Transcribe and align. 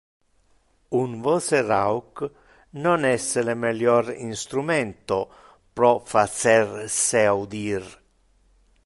Un 1.01 1.11
voce 1.27 1.57
rauc 1.71 2.13
non 2.83 3.01
es 3.15 3.25
le 3.45 3.55
melior 3.63 4.05
instrumento 4.31 5.19
pro 5.75 5.93
facer 6.13 6.65
se 7.05 7.21
audir. 7.35 7.83